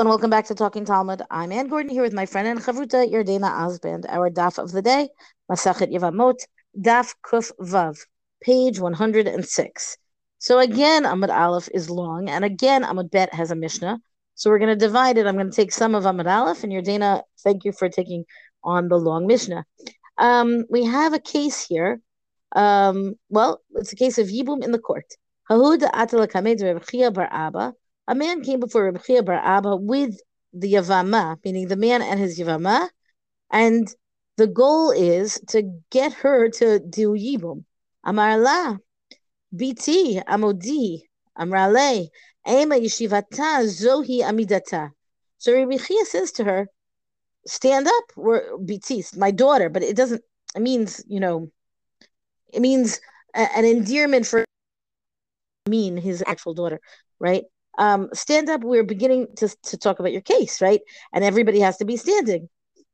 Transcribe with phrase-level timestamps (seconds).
[0.00, 1.20] And welcome back to Talking Talmud.
[1.30, 4.06] I'm Ann Gordon here with my friend and chavruta Yardena Osband.
[4.08, 5.10] Our daf of the day,
[5.52, 6.36] Masachet Yevamot,
[6.74, 7.98] daf Kuf Vav,
[8.42, 9.98] page 106.
[10.38, 14.00] So again, Amud Aleph is long, and again, Amud Bet has a Mishnah.
[14.36, 15.26] So we're going to divide it.
[15.26, 18.24] I'm going to take some of Amud Aleph, and Yardena, thank you for taking
[18.64, 19.66] on the long Mishnah.
[20.16, 22.00] Um, we have a case here.
[22.56, 25.12] Um, well, it's a case of Yibum in the court.
[25.50, 27.74] Hahud Atala Kamed Bar Abba
[28.10, 30.20] a man came before Rabbi Chia Bar Abba with
[30.52, 32.88] the Yavama, meaning the man and his Yavama,
[33.52, 33.86] and
[34.36, 37.64] the goal is to get her to do Yibum.
[38.02, 38.76] Amar la,
[39.54, 41.02] biti, amodi,
[41.38, 42.08] amrale,
[42.48, 44.90] ema yeshivata, zohi amidata.
[45.38, 46.66] So Rabbi Chia says to her,
[47.46, 50.22] stand up, we're biti, my daughter, but it doesn't,
[50.56, 51.52] it means, you know,
[52.52, 53.00] it means
[53.34, 54.44] an endearment for
[55.68, 56.80] mean his actual daughter,
[57.20, 57.44] right?
[57.78, 58.62] Um, stand up.
[58.62, 60.80] We're beginning to, to talk about your case, right?
[61.12, 62.48] And everybody has to be standing.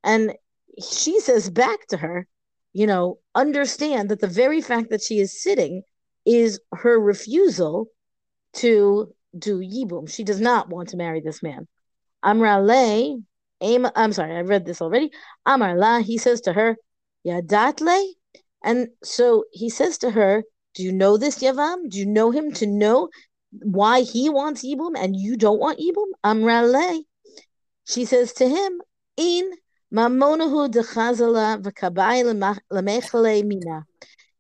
[0.05, 0.34] And
[0.82, 2.27] she says back to her,
[2.72, 5.82] you know, understand that the very fact that she is sitting
[6.24, 7.88] is her refusal
[8.54, 10.10] to do yibum.
[10.10, 11.66] She does not want to marry this man.
[12.22, 13.19] Amra le,
[13.62, 15.10] I'm sorry, I read this already.
[15.47, 16.77] Amar la, he says to her,
[17.27, 18.14] Yadat le,
[18.62, 21.88] and so he says to her, Do you know this Yavam?
[21.88, 23.08] Do you know him to know
[23.50, 26.06] why he wants Yibum and you don't want Yibum?
[26.25, 27.02] Amrale.
[27.84, 28.80] She says to him,
[29.16, 29.53] In
[29.92, 32.25] mamonahu dechazala v'kabai
[32.72, 33.86] lemechale mina.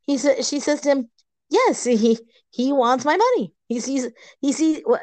[0.02, 1.10] He says, she says to him,
[1.48, 2.18] Yes, he
[2.50, 3.52] he wants my money.
[3.68, 4.08] He sees
[4.40, 5.00] he sees well,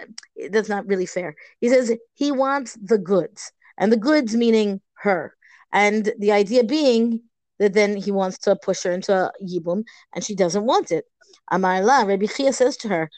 [0.49, 1.35] that's not really fair.
[1.61, 5.35] He says he wants the goods, and the goods meaning her,
[5.71, 7.21] and the idea being
[7.59, 11.05] that then he wants to push her into yibum, and she doesn't want it.
[11.51, 13.09] Amar la, Rabbi Chia says to her,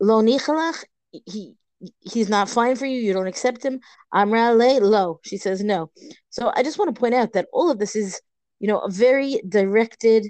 [0.00, 1.54] Lo nichalach, he
[2.00, 3.80] he's not fine for you, you don't accept him.
[4.12, 5.20] Amra le lo.
[5.24, 5.90] She says no.
[6.30, 8.20] So I just want to point out that all of this is,
[8.58, 10.26] you know, a very directed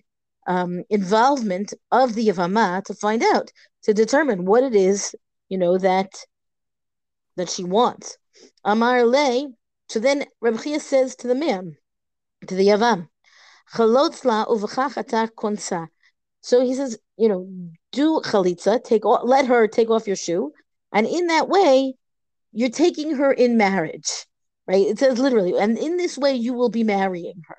[0.47, 3.51] um, involvement of the Yavama to find out,
[3.85, 5.15] to determine what it is,
[5.49, 6.13] you know, that
[7.37, 8.19] that she wants.
[8.65, 9.49] Amar le.
[9.89, 11.77] So then Rabbi Chia says to the man,
[12.47, 13.09] to the Yavam,
[13.75, 15.89] Chalotzla uvachach konsa.
[16.41, 17.49] So he says, you know,
[17.93, 20.53] do chalitza, take off, let her take off your shoe,
[20.93, 21.95] and in that way,
[22.53, 24.27] you're taking her in marriage,
[24.67, 24.87] right?
[24.87, 27.59] It says literally, and in this way, you will be marrying her,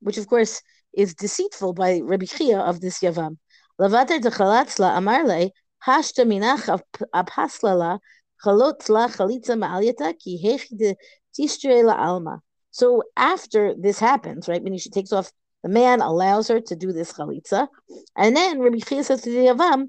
[0.00, 0.62] which of course
[0.94, 3.38] is deceitful by Rabbi Chia of this Yavam.
[3.80, 5.50] Lavater de chalatzla amarle
[5.86, 6.80] hashta minach
[7.14, 7.98] apaslala
[8.44, 12.40] chalotzla chalitza ma'alyata ki la alma.
[12.70, 15.30] So after this happens, right, meaning she takes off
[15.62, 17.68] the man allows her to do this chalitza,
[18.16, 19.86] and then Rabbi Chia says to the Yavam,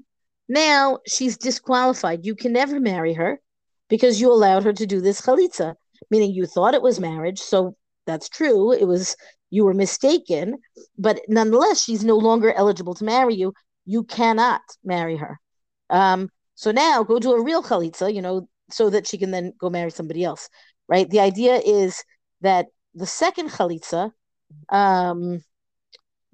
[0.48, 2.24] now she's disqualified.
[2.24, 3.40] You can never marry her
[3.88, 5.74] because you allowed her to do this chalitza,
[6.10, 7.40] meaning you thought it was marriage.
[7.40, 7.76] So
[8.06, 8.72] that's true.
[8.72, 9.16] It was
[9.50, 10.58] you were mistaken,
[10.98, 13.52] but nonetheless, she's no longer eligible to marry you.
[13.86, 15.38] You cannot marry her.
[15.90, 19.52] Um, so now go to a real chalitza, you know, so that she can then
[19.58, 20.48] go marry somebody else,
[20.88, 21.08] right?
[21.08, 22.02] The idea is
[22.40, 24.10] that the second chalitza,
[24.70, 25.42] um,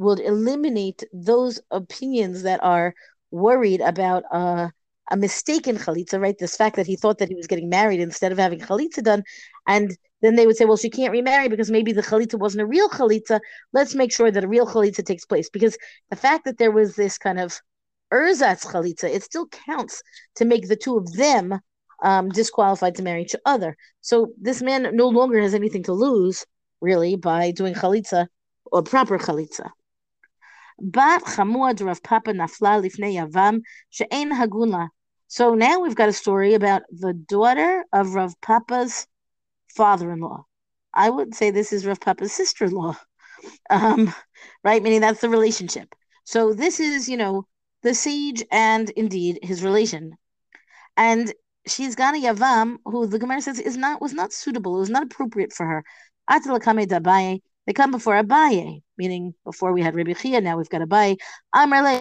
[0.00, 2.94] will eliminate those opinions that are
[3.30, 4.68] worried about uh,
[5.10, 6.38] a mistaken chalitza, right?
[6.38, 9.22] This fact that he thought that he was getting married instead of having chalitza done,
[9.68, 12.66] and then they would say, well, she can't remarry because maybe the chalitza wasn't a
[12.66, 13.40] real chalitza.
[13.74, 15.76] Let's make sure that a real chalitza takes place because
[16.08, 17.60] the fact that there was this kind of
[18.10, 20.02] erzatz chalitza, it still counts
[20.36, 21.60] to make the two of them
[22.02, 23.76] um, disqualified to marry each other.
[24.00, 26.46] So this man no longer has anything to lose,
[26.80, 28.28] really, by doing chalitza
[28.72, 29.68] or proper chalitza.
[30.82, 33.60] Chamuad Rav Papa Nafla Lifnei Yavam
[33.90, 34.90] She'en.
[35.28, 39.06] So now we've got a story about the daughter of Rav Papa's
[39.76, 40.44] father-in-law.
[40.92, 42.96] I would say this is Rav Papa's sister-in-law,
[43.70, 44.12] um,
[44.64, 44.82] right?
[44.82, 45.94] Meaning that's the relationship.
[46.24, 47.46] So this is, you know,
[47.82, 50.16] the sage and indeed his relation,
[50.96, 51.32] and
[51.66, 54.76] she's got a yavam who the Gemara says is not was not suitable.
[54.76, 55.84] It was not appropriate for her.
[57.70, 61.16] They come before Abaye, meaning before we had Rabbi Chia, now we've got Abaye.
[61.54, 62.00] Amrle.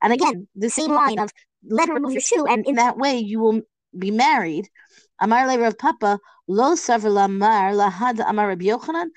[0.00, 1.32] And again, the same line of
[1.68, 3.62] let her remove your shoe, and in that way you will
[3.98, 4.68] be married.
[5.20, 9.08] Amar le Rav Papa lo savar lamar lahad amar Rabbi Yochanan,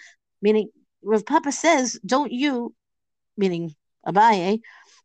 [0.41, 0.71] meaning
[1.03, 2.73] Rav Papa says, don't you,
[3.37, 3.75] meaning
[4.07, 4.59] Abaye,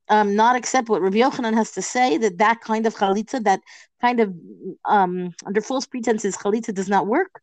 [0.09, 3.61] um, not accept what Rabbi Yochanan has to say that that kind of chalitza, that
[4.01, 4.33] kind of
[4.87, 7.43] um, under false pretenses chalitza does not work.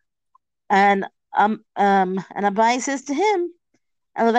[0.70, 1.06] And
[1.38, 3.52] um um and Abaye says to him,
[4.16, 4.34] um,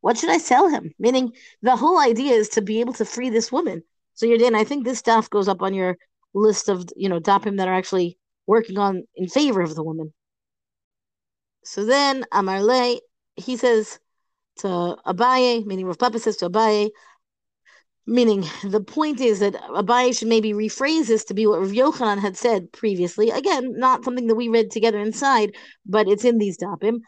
[0.00, 0.94] What should I sell him?
[0.98, 1.32] Meaning
[1.62, 3.82] the whole idea is to be able to free this woman.
[4.14, 5.96] So Yarden, I think this stuff goes up on your
[6.34, 10.12] list of you know dapim that are actually working on in favor of the woman.
[11.64, 13.00] So then Amarle,
[13.36, 13.98] he says
[14.58, 14.68] to
[15.06, 16.90] Abaye, meaning Rav Papa says to Abaye,
[18.06, 22.18] meaning the point is that Abaye should maybe rephrase this to be what Rav Yochanan
[22.18, 23.30] had said previously.
[23.30, 25.54] Again, not something that we read together inside,
[25.86, 27.00] but it's in these dapim.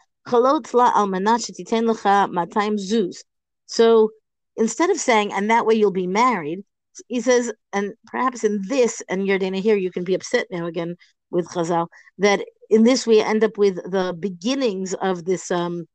[3.65, 4.11] So
[4.55, 6.63] instead of saying, and that way you'll be married,
[7.07, 10.95] he says, and perhaps in this, and Yardena here, you can be upset now again
[11.31, 11.87] with Chazal,
[12.19, 15.85] that in this we end up with the beginnings of this um,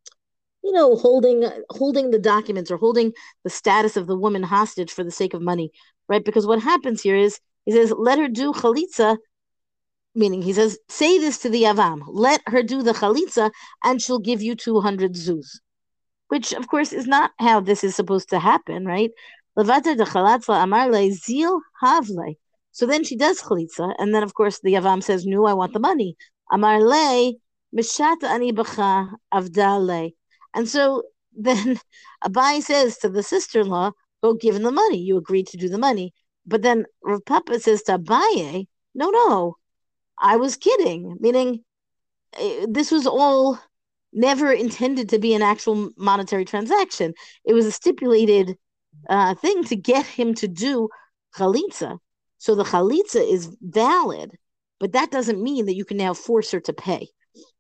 [0.63, 3.13] you know, holding holding the documents or holding
[3.45, 5.71] the status of the woman hostage for the sake of money,
[6.09, 6.25] right?
[6.25, 9.19] Because what happens here is he says, let her do chalitza,
[10.15, 13.51] meaning he says, say this to the avam, let her do the chalitza,
[13.85, 15.61] and she'll give you two hundred zuz,
[16.29, 19.11] which of course is not how this is supposed to happen, right?
[19.57, 19.65] So
[22.87, 25.81] then she does chalitza, and then of course the avam says, "No, I want the
[25.81, 26.17] money."
[26.53, 27.35] Amarle
[27.77, 30.13] mishat ani bacha avdale.
[30.59, 31.79] And so then
[32.25, 33.93] Abaye says to the sister in law,
[34.25, 34.99] Go give him the money.
[34.99, 36.13] You agreed to do the money.
[36.45, 39.55] But then Rav Papa says to Abaye, No, no,
[40.19, 41.17] I was kidding.
[41.21, 41.65] Meaning,
[42.37, 43.61] eh, this was all
[44.13, 47.15] never intended to be an actual monetary transaction.
[47.45, 48.57] It was a stipulated
[49.09, 50.89] uh, thing to get him to do
[51.37, 51.99] chalitza.
[52.39, 54.33] So the chalitza is valid,
[54.81, 57.07] but that doesn't mean that you can now force her to pay.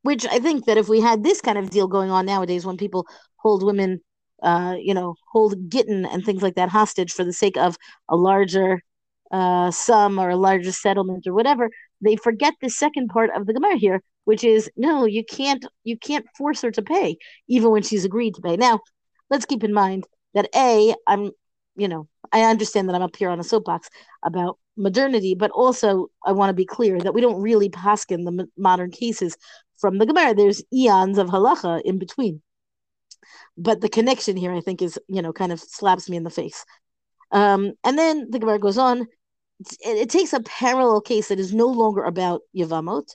[0.02, 2.76] Which I think that if we had this kind of deal going on nowadays, when
[2.76, 3.06] people
[3.36, 4.00] hold women,
[4.42, 7.76] uh, you know, hold gittin and things like that hostage for the sake of
[8.08, 8.80] a larger
[9.30, 11.70] uh, sum or a larger settlement or whatever,
[12.00, 15.98] they forget the second part of the Gemara here, which is no, you can't you
[15.98, 17.16] can't force her to pay
[17.48, 18.56] even when she's agreed to pay.
[18.56, 18.80] Now,
[19.30, 21.30] let's keep in mind that a I'm
[21.76, 23.88] you know I understand that I'm up here on a soapbox
[24.24, 28.48] about modernity, but also I want to be clear that we don't really paskin the
[28.56, 29.36] modern cases
[29.76, 30.34] from the Gemara.
[30.34, 32.40] There's eons of halacha in between.
[33.56, 36.30] But the connection here, I think, is, you know, kind of slaps me in the
[36.30, 36.64] face.
[37.32, 39.02] Um, and then the Gemara goes on.
[39.60, 43.14] It, it, takes a parallel case that is no longer about Yevamot.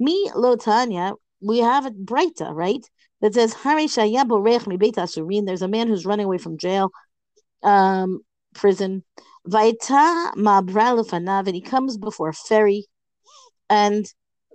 [0.00, 2.84] Mi lo tanya, we have a Breita, right?
[3.20, 6.90] That says, There's a man who's running away from jail,
[7.62, 8.20] um,
[8.54, 9.04] prison.
[9.48, 12.86] Vaita ma'bra and he comes before a ferry,
[13.70, 14.06] and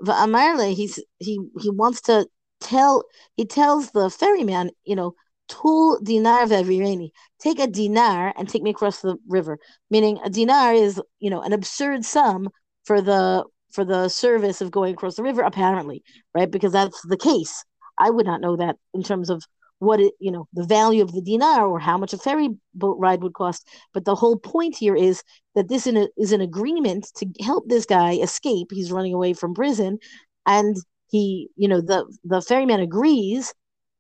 [0.04, 2.28] va'amarle, he's he he wants to
[2.60, 3.04] tell.
[3.36, 5.14] He tells the ferryman, you know,
[5.48, 9.60] tul dinar ve'vireni, take a dinar and take me across the river.
[9.90, 12.50] Meaning, a dinar is you know an absurd sum
[12.84, 16.04] for the for the service of going across the river, apparently,
[16.36, 16.52] right?
[16.52, 17.64] Because that's the case.
[17.98, 19.44] I would not know that in terms of
[19.82, 22.98] what it you know the value of the dinar or how much a ferry boat
[23.00, 23.68] ride would cost.
[23.94, 25.24] But the whole point here is
[25.56, 28.68] that this a, is an agreement to help this guy escape.
[28.72, 29.98] He's running away from prison
[30.46, 30.76] and
[31.10, 33.54] he you know the the ferryman agrees.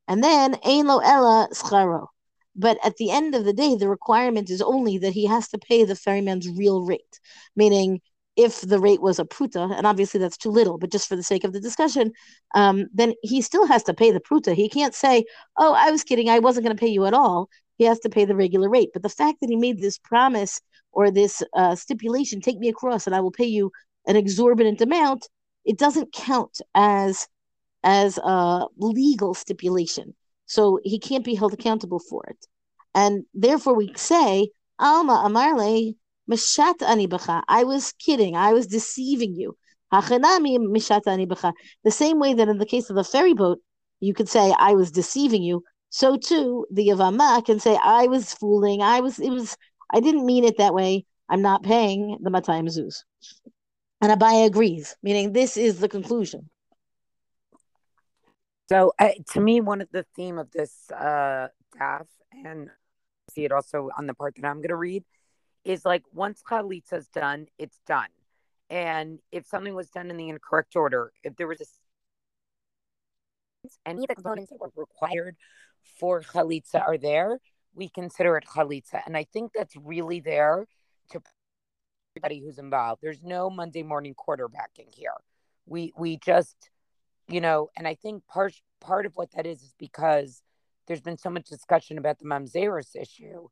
[0.08, 2.08] And then ein lo ella scharo.
[2.56, 5.58] But at the end of the day the requirement is only that he has to
[5.58, 7.20] pay the ferryman's real rate
[7.56, 8.02] meaning
[8.36, 11.24] if the rate was a pruta, and obviously that's too little, but just for the
[11.24, 12.12] sake of the discussion,
[12.56, 14.54] um, then he still has to pay the pruta.
[14.54, 15.26] He can't say,
[15.58, 16.30] "Oh, I was kidding.
[16.30, 18.90] I wasn't going to pay you at all." He has to pay the regular rate.
[18.94, 20.62] But the fact that he made this promise
[20.92, 23.72] or this uh, stipulation, "Take me across, and I will pay you
[24.08, 25.28] an exorbitant amount,"
[25.66, 27.28] it doesn't count as
[27.84, 30.16] as a legal stipulation.
[30.46, 32.48] So he can't be held accountable for it,
[32.96, 35.96] and therefore we say, "Alma amarle."
[36.30, 37.08] Mishat ani
[37.48, 38.36] I was kidding.
[38.36, 39.58] I was deceiving you.
[39.94, 41.28] Hachanami mishat ani
[41.84, 43.60] The same way that in the case of the ferry boat,
[44.00, 45.64] you could say I was deceiving you.
[45.90, 48.82] So too, the Yavama can say I was fooling.
[48.82, 49.20] I was.
[49.20, 49.58] It was.
[49.94, 51.06] I didn't mean it that way.
[51.30, 53.04] I'm not paying the Matayim Zuz.
[54.02, 56.50] And Abaye agrees, meaning this is the conclusion.
[58.70, 62.08] So, uh, to me, one of the theme of this uh, daf,
[62.46, 62.70] and
[63.30, 65.04] see it also on the part that I'm going to read,
[65.64, 68.08] is like once chalitza's done, it's done.
[68.70, 71.66] And if something was done in the incorrect order, if there was a
[73.86, 75.36] any of the components that were required
[76.00, 77.40] for chalitza are there,
[77.76, 79.02] we consider it chalitza.
[79.06, 80.68] And I think that's really there
[81.12, 81.22] to
[82.16, 83.02] everybody who's involved.
[83.02, 85.14] There's no Monday morning quarterbacking here.
[85.66, 86.70] We we just,
[87.28, 90.42] you know, and I think part part of what that is is because
[90.88, 93.48] there's been so much discussion about the mamzeris issue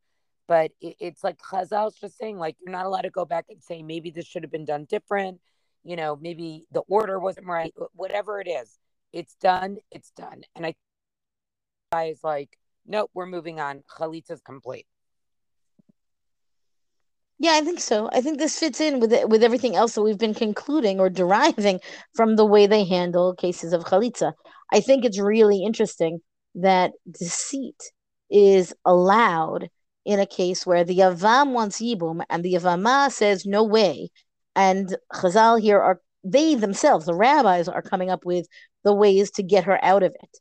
[0.49, 3.61] but it, it's like Chazal's just saying, like, you're not allowed to go back and
[3.61, 5.39] say, maybe this should have been done different.
[5.83, 7.71] You know, maybe the order wasn't right.
[7.93, 8.79] Whatever it is,
[9.13, 9.77] it's done.
[9.91, 10.41] It's done.
[10.55, 10.73] And I
[12.07, 13.83] is like, nope, we're moving on.
[13.97, 14.87] Chalitza's complete.
[17.37, 18.09] Yeah, I think so.
[18.11, 21.79] I think this fits in with with everything else that we've been concluding or deriving
[22.15, 24.33] from the way they handle cases of chalitza.
[24.73, 26.19] I think it's really interesting
[26.55, 27.81] that deceit
[28.29, 29.69] is allowed
[30.05, 34.09] in a case where the Yavam wants Yibum and the Yavama says no way.
[34.55, 38.47] And Chazal here are they themselves, the rabbis, are coming up with
[38.83, 40.37] the ways to get her out of it.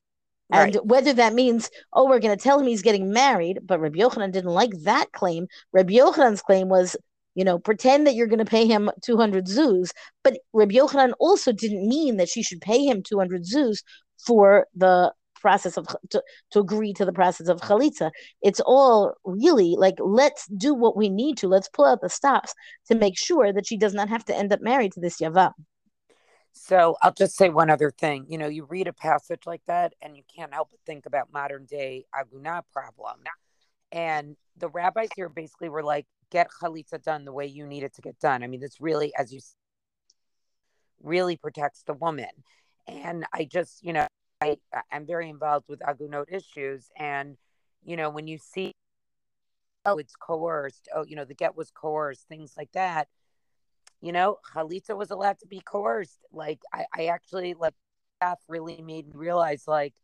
[0.51, 0.87] And right.
[0.87, 4.33] whether that means, oh, we're going to tell him he's getting married, but Rabbi Yochanan
[4.33, 5.47] didn't like that claim.
[5.73, 6.97] Rabbi Yochanan's claim was,
[7.35, 9.91] you know, pretend that you're going to pay him 200 zuz.
[10.25, 13.83] But Rabbi Yochanan also didn't mean that she should pay him 200 zuz
[14.17, 18.11] for the process of to, to agree to the process of chalitza.
[18.43, 21.49] It's all really like let's do what we need to.
[21.49, 22.55] Let's pull out the stops
[22.89, 25.53] to make sure that she does not have to end up married to this yavam.
[26.53, 28.27] So I'll just say one other thing.
[28.29, 31.33] You know, you read a passage like that and you can't help but think about
[31.33, 33.21] modern day aguna problem.
[33.93, 37.95] And the rabbis here basically were like, get chalitza done the way you need it
[37.95, 38.43] to get done.
[38.43, 39.41] I mean, this really, as you
[41.03, 42.31] really protects the woman.
[42.87, 44.09] And I just, you know,
[44.41, 44.59] I
[44.93, 47.37] I'm very involved with agunot issues, and
[47.85, 48.73] you know, when you see,
[49.85, 50.89] oh, it's coerced.
[50.95, 52.29] Oh, you know, the get was coerced.
[52.29, 53.09] Things like that
[54.01, 56.25] you know, Chalitza was allowed to be coerced.
[56.33, 57.75] Like I, I actually like
[58.17, 59.95] staff really made me realize like,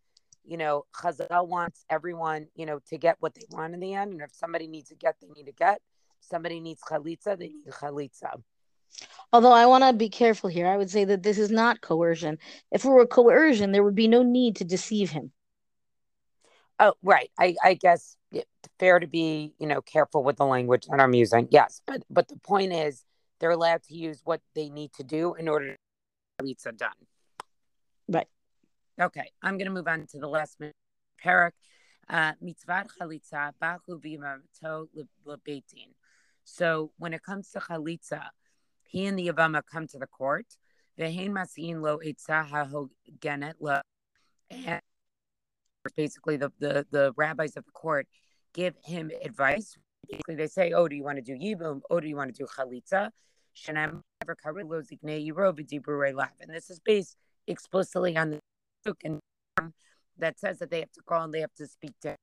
[0.44, 4.12] you know, Chazal wants everyone, you know, to get what they want in the end.
[4.12, 5.80] And if somebody needs to get, they need to get.
[6.20, 8.42] If somebody needs Chalitza, they need Chalitza.
[9.32, 12.38] Although I want to be careful here, I would say that this is not coercion.
[12.70, 15.32] If it were coercion, there would be no need to deceive him.
[16.78, 17.30] Oh, right.
[17.38, 18.46] I, I guess it's
[18.78, 21.48] fair to be, you know, careful with the language that I'm using.
[21.50, 23.04] Yes, but but the point is,
[23.40, 25.76] they're allowed to use what they need to do in order to
[26.38, 26.92] get pizza done.
[28.08, 28.28] Right.
[29.00, 30.60] Okay, I'm going to move on to the last
[31.24, 31.52] parak.
[32.08, 34.86] Uh, mitzvah mitzvat chalitza bachu v'yimato
[35.26, 35.88] lebetin.
[36.44, 38.22] So when it comes to chalitza,
[38.86, 40.46] he and the Yavama come to the court.
[40.96, 41.14] And
[45.96, 48.06] basically, the, the, the rabbis of the court
[48.52, 49.76] give him advice
[50.08, 51.80] basically they say, oh, do you want to do yibum?
[51.90, 53.10] Oh, do you want to do chalitza?
[53.68, 54.00] And
[56.48, 58.40] this is based explicitly on the
[60.18, 62.14] that says that they have to call and they have to speak to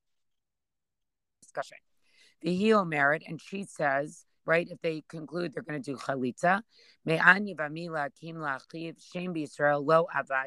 [1.41, 1.77] discussion.
[2.41, 6.62] The heel merit, and she says, right, if they conclude they're going to do chalitza,
[9.86, 10.43] lo ava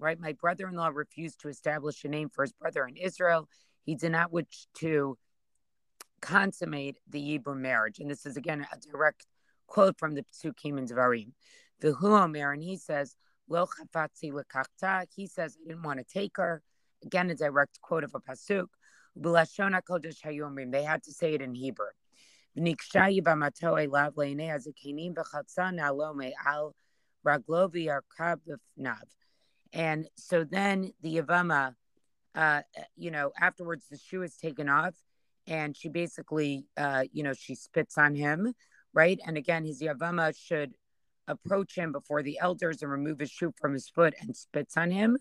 [0.00, 3.48] Right, my brother-in-law refused to establish a name for his brother in Israel.
[3.84, 5.18] He did not wish to
[6.20, 7.98] consummate the Yibum marriage.
[7.98, 9.26] And this is again a direct
[9.66, 11.32] quote from the Psukim and Dvarim.
[11.80, 13.16] The Omer, and he says,
[13.48, 15.06] Lo chafatzi lekachta.
[15.14, 16.62] He says, I didn't want to take her.
[17.04, 18.66] Again, a direct quote of a pasuk.
[19.16, 21.86] They had to say it in Hebrew.
[29.72, 31.74] And so then the Yavama,
[32.34, 32.62] uh,
[32.96, 34.94] you know, afterwards the shoe is taken off
[35.46, 38.54] and she basically, uh, you know, she spits on him,
[38.92, 39.18] right?
[39.26, 40.74] And again, his Yavama should
[41.26, 44.90] approach him before the elders and remove his shoe from his foot and spits on
[44.90, 45.18] him.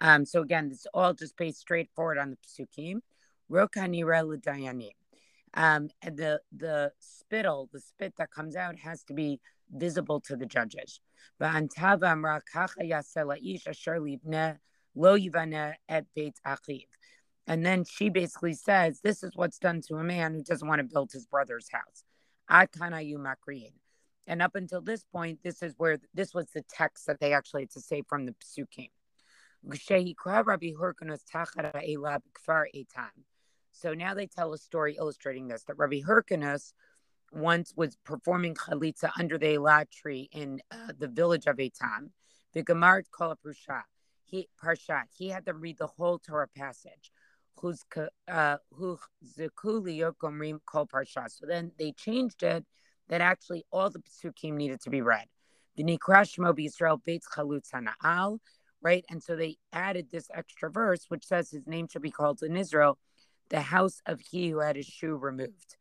[0.00, 3.00] Um, so again, it's all just based straightforward on the psukim.
[3.50, 4.92] Rokanira.
[5.54, 9.40] Um, and the the spittle, the spit that comes out, has to be
[9.70, 11.00] visible to the judges.
[17.46, 20.80] And then she basically says, This is what's done to a man who doesn't want
[20.80, 22.04] to build his brother's house.
[24.26, 27.62] And up until this point, this is where this was the text that they actually
[27.62, 28.90] had to say from the psukim.
[33.78, 36.72] So now they tell a story illustrating this that Rabbi Hyrcanus
[37.30, 42.10] once was performing chalitza under the elat tree in uh, the village of Etam.
[42.54, 43.38] The Gemara called
[44.24, 45.02] He parsha.
[45.16, 47.12] He had them read the whole Torah passage.
[47.60, 47.84] Who's
[48.28, 48.98] uh, so
[51.46, 52.64] then they changed it
[53.08, 55.26] that actually all the psukim needed to be read.
[55.76, 58.38] The Nikrashmo Israel Beitz Chalutz Hana'al,
[58.80, 59.04] right?
[59.10, 62.56] And so they added this extra verse, which says his name should be called in
[62.56, 62.98] Israel,
[63.50, 65.76] the house of he who had his shoe removed.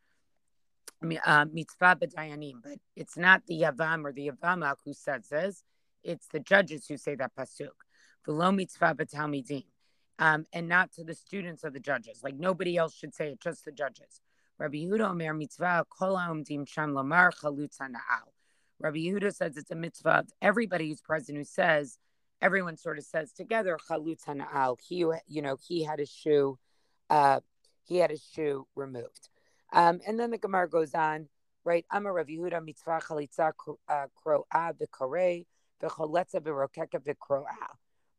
[1.26, 5.64] Uh, mitzvah b'dayanim, but it's not the Yavam or the Yavama who says this.
[6.04, 7.70] It's the judges who say that pasuk.
[8.28, 9.66] V'lo mitzvah b'talmidim
[10.20, 12.22] um, and not to the students of the judges.
[12.24, 14.22] Like nobody else should say it, just the judges.
[14.58, 17.32] Rabbi Yehuda Omer mitzvah kol dim sham lamar.
[17.44, 21.98] Rabbi Yehuda says it's a mitzvah of everybody who's present who says,
[22.42, 24.78] everyone sort of says together chalutz na'al.
[24.88, 26.58] He, you know, he had a shoe
[27.10, 27.40] uh,
[27.88, 29.29] he had his shoe removed.
[29.74, 31.29] Um, and then the Gemara goes on,
[31.63, 31.86] right?
[31.91, 35.46] I'm a Rav Yehuda mitzvah chalitza kroa v'korei
[35.82, 37.46] v'choletza v'rokeka v'kroa.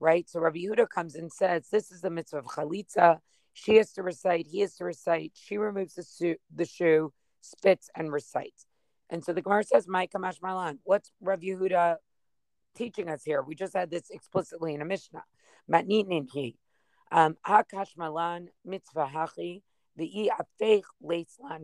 [0.00, 0.30] Right?
[0.30, 3.18] So Rabbi Yehuda comes and says, this is the mitzvah of chalitza.
[3.52, 5.32] She has to recite, he has to recite.
[5.34, 8.64] She removes the, shoe, the shoe, spits, and recites.
[9.10, 11.96] And so the Gemara says, Micah Malan, what's Rav Yehuda
[12.76, 13.42] teaching us here?
[13.42, 15.24] We just had this explicitly in a Mishnah.
[15.68, 16.56] Matnitnin he.
[17.10, 17.36] Um,
[17.96, 19.62] Malan mitzvah hachi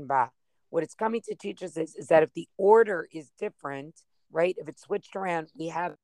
[0.06, 0.30] ba.
[0.70, 3.94] What it's coming to teach us is, is that if the order is different,
[4.32, 4.56] right?
[4.58, 5.94] If it's switched around, we have.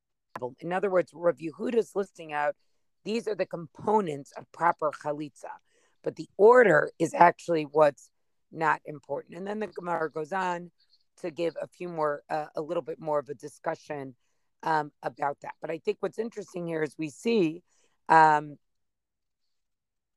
[0.60, 2.54] In other words, Rav Yehuda is listing out
[3.04, 5.50] these are the components of proper chalitza,
[6.02, 8.10] but the order is actually what's
[8.52, 9.36] not important.
[9.36, 10.70] And then the Gemara goes on
[11.22, 14.14] to give a few more, uh, a little bit more of a discussion
[14.62, 15.54] um, about that.
[15.60, 17.62] But I think what's interesting here is we see
[18.08, 18.56] um,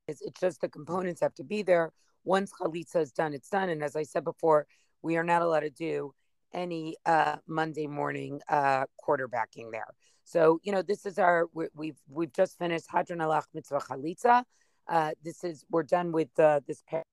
[0.08, 1.92] it's just the components have to be there.
[2.24, 3.70] Once chalitza is done, it's done.
[3.70, 4.68] And as I said before,
[5.02, 6.14] we are not allowed to do
[6.54, 9.88] any uh, Monday morning uh, quarterbacking there.
[10.24, 14.44] So you know, this is our we, we've we've just finished Hadran Alach Mitzvah Chalitza.
[14.88, 17.04] Uh, this is we're done with uh, this pair.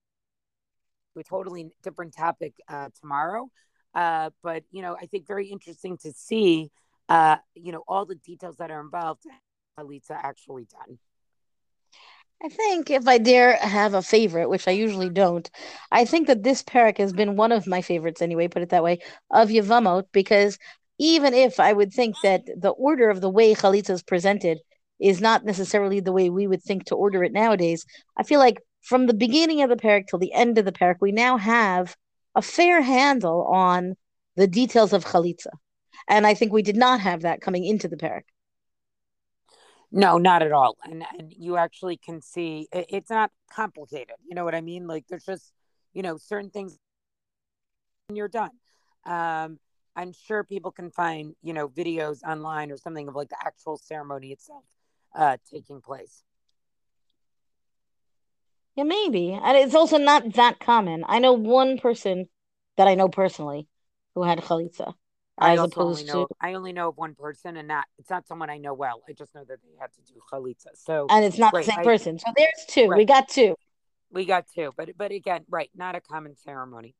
[1.19, 3.51] A totally different topic uh, tomorrow,
[3.95, 6.71] uh, but you know, I think very interesting to see
[7.09, 9.25] uh, you know all the details that are involved.
[9.79, 10.99] Chalitza actually done.
[12.43, 15.51] I think if I dare have a favorite, which I usually don't,
[15.91, 18.83] I think that this parak has been one of my favorites anyway, put it that
[18.83, 20.59] way, of Yevamot, because
[20.99, 24.59] even if I would think that the order of the way Chalitza is presented
[24.99, 27.85] is not necessarily the way we would think to order it nowadays,
[28.17, 30.97] I feel like from the beginning of the parak till the end of the parak,
[31.01, 31.95] we now have
[32.35, 33.97] a fair handle on
[34.37, 35.51] the details of Chalitza.
[36.09, 38.23] And I think we did not have that coming into the parak.
[39.93, 40.77] No, not at all.
[40.85, 44.17] And and you actually can see it, it's not complicated.
[44.25, 44.87] You know what I mean?
[44.87, 45.53] Like there's just,
[45.93, 46.77] you know, certain things
[48.09, 48.51] and you're done.
[49.05, 49.59] Um
[49.97, 53.77] I'm sure people can find, you know, videos online or something of like the actual
[53.77, 54.65] ceremony itself
[55.15, 56.23] uh taking place.
[58.77, 59.33] Yeah, maybe.
[59.33, 61.05] And it's also not that common.
[61.09, 62.29] I know one person
[62.77, 63.67] that I know personally
[64.15, 64.95] who had chalitza.
[65.41, 66.35] I only know to...
[66.41, 69.03] I only know of one person, and not it's not someone I know well.
[69.09, 70.69] I just know that they had to do chalitza.
[70.75, 72.19] So and it's not the same I, person.
[72.19, 72.89] So there's two.
[72.89, 72.99] Right.
[72.99, 73.55] We got two.
[74.13, 76.95] We got two, but but again, right, not a common ceremony.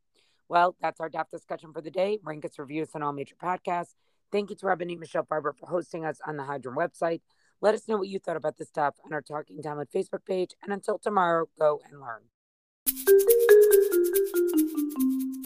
[0.49, 2.19] Well, that's our DAF discussion for the day.
[2.25, 3.95] Rank us reviews on all major podcasts.
[4.33, 7.21] Thank you to Rabbi Michelle Farber for hosting us on the Hadran website.
[7.61, 10.55] Let us know what you thought about this stuff on our Talking Talmud Facebook page.
[10.63, 12.23] And until tomorrow, go and learn.